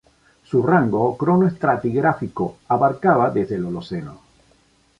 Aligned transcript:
Su 0.45 0.63
rango 0.63 1.15
cronoestratigráfico 1.15 2.57
abarcaba 2.69 3.29
desde 3.29 3.53
el 3.57 3.65
Holoceno. 3.65 4.19